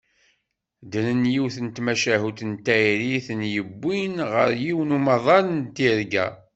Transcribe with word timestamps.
Ddren 0.83 1.23
yiwet 1.33 1.57
n 1.65 1.67
tmacahut 1.75 2.39
n 2.49 2.51
tayri 2.65 3.09
i 3.17 3.19
ten-yewwin 3.27 4.15
ɣer 4.31 4.51
yiwen 4.63 4.95
umaḍal 4.97 5.45
n 5.51 5.61
tirga. 5.75 6.25